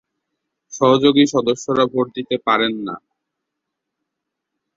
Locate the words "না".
2.87-2.95